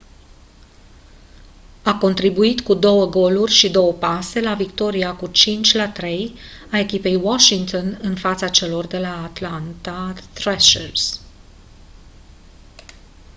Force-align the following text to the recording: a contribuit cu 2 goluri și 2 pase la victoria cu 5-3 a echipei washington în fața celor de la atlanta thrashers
a 1.83 1.97
contribuit 1.97 2.61
cu 2.61 2.73
2 2.73 3.09
goluri 3.09 3.51
și 3.51 3.69
2 3.71 3.93
pase 3.99 4.39
la 4.41 4.53
victoria 4.53 5.15
cu 5.15 5.27
5-3 5.27 5.31
a 6.71 6.77
echipei 6.77 7.15
washington 7.15 7.97
în 8.01 8.15
fața 8.15 8.47
celor 8.47 8.85
de 8.85 8.97
la 8.97 9.23
atlanta 9.23 10.13
thrashers 10.33 11.21